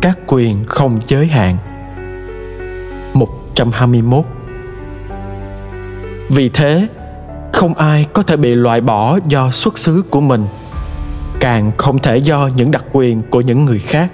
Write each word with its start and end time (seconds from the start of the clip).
các 0.00 0.18
quyền 0.26 0.64
không 0.64 0.98
giới 1.06 1.26
hạn. 1.26 1.56
121 3.14 4.24
Vì 6.30 6.48
thế, 6.48 6.88
không 7.52 7.74
ai 7.74 8.06
có 8.12 8.22
thể 8.22 8.36
bị 8.36 8.54
loại 8.54 8.80
bỏ 8.80 9.18
do 9.26 9.50
xuất 9.50 9.78
xứ 9.78 10.02
của 10.10 10.20
mình 10.20 10.46
càng 11.40 11.72
không 11.76 11.98
thể 11.98 12.16
do 12.16 12.50
những 12.56 12.70
đặc 12.70 12.84
quyền 12.92 13.20
của 13.30 13.40
những 13.40 13.64
người 13.64 13.78
khác 13.78 14.10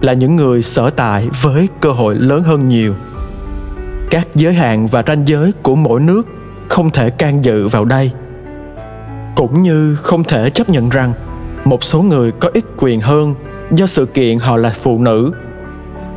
là 0.00 0.12
những 0.12 0.36
người 0.36 0.62
sở 0.62 0.90
tại 0.90 1.28
với 1.42 1.68
cơ 1.80 1.90
hội 1.90 2.14
lớn 2.14 2.42
hơn 2.42 2.68
nhiều. 2.68 2.94
Các 4.10 4.28
giới 4.34 4.54
hạn 4.54 4.86
và 4.86 5.02
ranh 5.06 5.28
giới 5.28 5.52
của 5.62 5.74
mỗi 5.74 6.00
nước 6.00 6.26
không 6.68 6.90
thể 6.90 7.10
can 7.10 7.44
dự 7.44 7.68
vào 7.68 7.84
đây. 7.84 8.10
Cũng 9.36 9.62
như 9.62 9.96
không 9.96 10.24
thể 10.24 10.50
chấp 10.50 10.68
nhận 10.68 10.88
rằng 10.88 11.12
một 11.64 11.84
số 11.84 12.02
người 12.02 12.32
có 12.32 12.50
ít 12.54 12.64
quyền 12.76 13.00
hơn 13.00 13.34
do 13.72 13.86
sự 13.86 14.06
kiện 14.06 14.38
họ 14.38 14.56
là 14.56 14.70
phụ 14.70 14.98
nữ, 14.98 15.32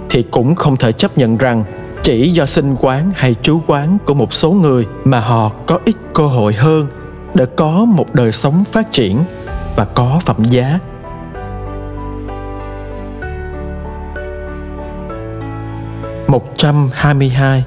thì 0.09 0.23
cũng 0.32 0.55
không 0.55 0.77
thể 0.77 0.91
chấp 0.91 1.18
nhận 1.18 1.38
rằng 1.38 1.63
chỉ 2.04 2.30
do 2.30 2.46
sinh 2.46 2.76
quán 2.80 3.12
hay 3.16 3.36
chú 3.41 3.62
quán 3.68 3.98
của 4.05 4.13
một 4.13 4.34
số 4.34 4.52
người 4.52 4.88
mà 5.04 5.20
họ 5.20 5.52
có 5.66 5.80
ít 5.86 5.96
cơ 6.13 6.27
hội 6.27 6.54
hơn 6.54 6.88
để 7.34 7.46
có 7.46 7.86
một 7.86 8.13
đời 8.13 8.32
sống 8.32 8.63
phát 8.66 8.91
triển 8.91 9.20
và 9.76 9.86
có 9.86 10.20
phẩm 10.22 10.44
giá. 10.44 10.80
Một 16.27 16.58
trăm 16.58 16.90
hai 16.94 17.13
mươi 17.13 17.30
hai. 17.30 17.63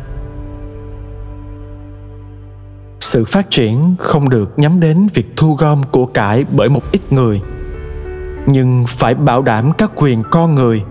Sự 3.01 3.25
phát 3.25 3.51
triển 3.51 3.95
không 3.99 4.29
được 4.29 4.59
nhắm 4.59 4.81
đến 4.81 5.09
việc 5.15 5.27
thu 5.37 5.55
gom 5.55 5.83
của 5.91 6.07
cải 6.07 6.45
bởi 6.57 6.69
một 6.69 6.83
ít 6.93 7.13
người 7.13 7.41
nhưng 8.51 8.85
phải 8.87 9.15
bảo 9.15 9.43
đảm 9.43 9.73
các 9.79 9.91
quyền 9.95 10.23
con 10.31 10.55
người, 10.55 10.83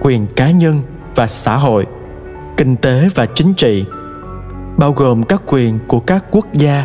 quyền 0.00 0.26
cá 0.36 0.50
nhân 0.50 0.80
và 1.14 1.26
xã 1.26 1.56
hội, 1.56 1.86
kinh 2.56 2.76
tế 2.76 3.08
và 3.14 3.26
chính 3.26 3.54
trị, 3.54 3.84
bao 4.76 4.92
gồm 4.92 5.22
các 5.22 5.42
quyền 5.46 5.78
của 5.86 6.00
các 6.00 6.24
quốc 6.30 6.46
gia 6.52 6.84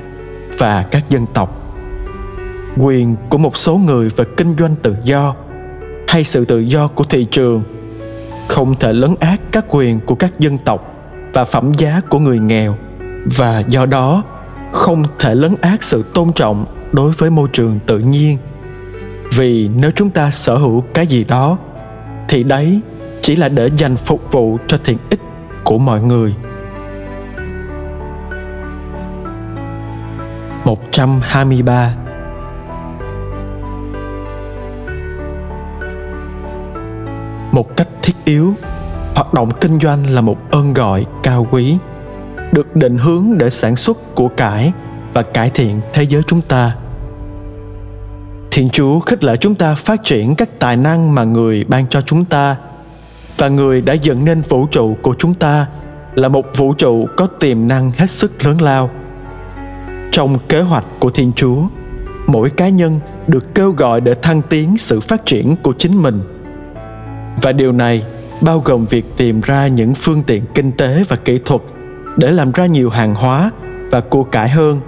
và 0.58 0.84
các 0.92 1.10
dân 1.10 1.26
tộc. 1.34 1.58
Quyền 2.78 3.16
của 3.30 3.38
một 3.38 3.58
số 3.58 3.78
người 3.78 4.10
về 4.10 4.26
kinh 4.38 4.56
doanh 4.60 4.76
tự 4.82 4.96
do 5.04 5.36
hay 6.08 6.24
sự 6.24 6.46
tự 6.46 6.60
do 6.60 6.88
của 6.88 7.04
thị 7.04 7.28
trường 7.32 7.64
không 8.48 8.76
thể 8.76 8.94
lấn 8.94 9.16
át 9.20 9.40
các 9.52 9.66
quyền 9.70 10.00
của 10.00 10.16
các 10.16 10.40
dân 10.40 10.58
tộc 10.58 10.94
và 11.34 11.44
phẩm 11.44 11.72
giá 11.78 12.02
của 12.10 12.20
người 12.20 12.40
nghèo 12.40 12.76
và 13.38 13.60
do 13.68 13.86
đó 13.86 14.24
không 14.72 15.04
thể 15.20 15.36
lấn 15.36 15.56
át 15.62 15.84
sự 15.84 16.04
tôn 16.14 16.32
trọng 16.34 16.66
đối 16.92 17.12
với 17.12 17.30
môi 17.30 17.48
trường 17.54 17.80
tự 17.86 18.00
nhiên 18.00 18.38
vì 19.32 19.70
nếu 19.76 19.92
chúng 19.96 20.10
ta 20.10 20.32
sở 20.32 20.56
hữu 20.56 20.84
cái 20.94 21.08
gì 21.08 21.24
đó 21.24 21.58
thì 22.30 22.44
đấy 22.44 22.82
chỉ 23.22 23.36
là 23.36 23.50
để 23.50 23.70
dành 23.78 23.96
phục 23.96 24.32
vụ 24.32 24.58
cho 24.68 24.78
thiện 24.84 24.98
ích 25.10 25.20
của 25.64 25.78
mọi 25.78 26.02
người 26.02 26.36
123 30.66 31.94
Một 37.52 37.78
cách 37.78 37.88
thiết 38.02 38.14
yếu, 38.26 38.54
hoạt 39.16 39.34
động 39.34 39.50
kinh 39.62 39.80
doanh 39.80 40.10
là 40.10 40.22
một 40.22 40.38
ơn 40.52 40.74
gọi 40.74 41.06
cao 41.24 41.48
quý, 41.52 41.78
được 42.52 42.76
định 42.76 42.98
hướng 42.98 43.38
để 43.38 43.50
sản 43.50 43.76
xuất 43.76 44.16
của 44.16 44.28
cải 44.28 44.72
và 45.14 45.22
cải 45.22 45.50
thiện 45.50 45.82
thế 45.94 46.04
giới 46.04 46.22
chúng 46.28 46.42
ta. 46.42 46.76
Thiên 48.52 48.70
Chúa 48.70 49.00
khích 49.00 49.24
lệ 49.24 49.36
chúng 49.38 49.56
ta 49.56 49.76
phát 49.76 50.04
triển 50.04 50.36
các 50.36 50.60
tài 50.60 50.78
năng 50.78 51.16
mà 51.16 51.24
người 51.24 51.64
ban 51.64 51.88
cho 51.88 52.02
chúng 52.02 52.26
ta. 52.26 52.56
Và 53.38 53.48
người 53.48 53.82
đã 53.82 53.94
dựng 53.94 54.26
nên 54.26 54.42
vũ 54.42 54.68
trụ 54.72 54.98
của 55.02 55.16
chúng 55.20 55.34
ta 55.34 55.68
là 56.16 56.28
một 56.28 56.46
vũ 56.58 56.74
trụ 56.74 57.08
có 57.18 57.28
tiềm 57.28 57.68
năng 57.68 57.92
hết 57.92 58.10
sức 58.10 58.46
lớn 58.46 58.62
lao. 58.62 58.90
Trong 60.12 60.38
kế 60.50 60.62
hoạch 60.62 60.86
của 61.00 61.10
thiên 61.10 61.32
chúa, 61.36 61.58
mỗi 62.28 62.50
cá 62.50 62.70
nhân 62.70 63.00
được 63.28 63.56
kêu 63.56 63.72
gọi 63.72 64.02
để 64.02 64.14
thăng 64.14 64.42
tiến 64.42 64.78
sự 64.78 65.00
phát 65.00 65.26
triển 65.26 65.56
của 65.56 65.74
chính 65.78 66.02
mình. 66.02 66.22
Và 67.42 67.52
điều 67.52 67.72
này 67.72 68.04
bao 68.42 68.62
gồm 68.66 68.86
việc 68.86 69.06
tìm 69.18 69.42
ra 69.42 69.68
những 69.68 69.94
phương 69.94 70.24
tiện 70.24 70.46
kinh 70.56 70.72
tế 70.72 71.04
và 71.08 71.16
kỹ 71.16 71.40
thuật 71.46 71.62
để 72.18 72.32
làm 72.32 72.52
ra 72.52 72.66
nhiều 72.66 72.90
hàng 72.90 73.16
hóa 73.16 73.52
và 73.92 74.00
của 74.00 74.24
cải 74.24 74.50
hơn. 74.50 74.80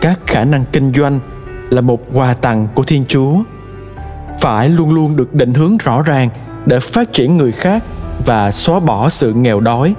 Các 0.00 0.20
khả 0.26 0.44
năng 0.44 0.64
kinh 0.72 0.92
doanh 0.92 1.20
là 1.70 1.80
một 1.80 2.00
quà 2.12 2.34
tặng 2.34 2.68
của 2.74 2.82
thiên 2.82 3.04
chúa. 3.08 3.34
Phải 4.40 4.68
luôn 4.68 4.94
luôn 4.94 5.16
được 5.16 5.34
định 5.34 5.54
hướng 5.54 5.76
rõ 5.76 6.02
ràng 6.02 6.28
để 6.66 6.80
phát 6.80 7.12
triển 7.12 7.36
người 7.36 7.52
khác 7.52 7.84
và 8.26 8.52
xóa 8.52 8.80
bỏ 8.80 9.10
sự 9.10 9.32
nghèo 9.32 9.60
đói, 9.60 9.94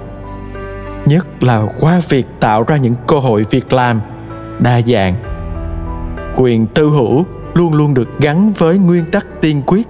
nhất 1.06 1.26
là 1.42 1.62
qua 1.80 2.00
việc 2.08 2.26
tạo 2.40 2.62
ra 2.62 2.76
những 2.76 2.94
cơ 3.06 3.16
hội 3.16 3.44
việc 3.50 3.72
làm 3.72 4.00
đa 4.58 4.80
dạng. 4.86 5.14
Quyền 6.36 6.66
tư 6.66 6.88
hữu 6.88 7.24
luôn 7.54 7.74
luôn 7.74 7.94
được 7.94 8.08
gắn 8.18 8.52
với 8.52 8.78
nguyên 8.78 9.04
tắc 9.12 9.26
tiên 9.40 9.62
quyết 9.66 9.88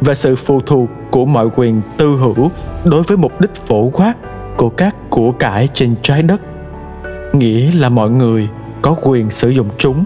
và 0.00 0.14
sự 0.14 0.36
phụ 0.36 0.60
thuộc 0.60 0.88
của 1.10 1.26
mọi 1.26 1.48
quyền 1.56 1.80
tư 1.96 2.16
hữu 2.16 2.50
đối 2.84 3.02
với 3.02 3.16
mục 3.16 3.40
đích 3.40 3.54
phổ 3.54 3.88
quát 3.88 4.14
của 4.56 4.68
các 4.68 4.96
của 5.10 5.32
cải 5.32 5.68
trên 5.74 5.94
trái 6.02 6.22
đất. 6.22 6.40
Nghĩa 7.32 7.70
là 7.72 7.88
mọi 7.88 8.10
người 8.10 8.48
có 8.82 8.94
quyền 9.02 9.30
sử 9.30 9.48
dụng 9.48 9.68
chúng. 9.78 10.04